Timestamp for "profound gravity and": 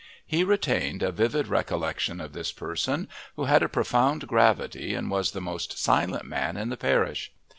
3.69-5.11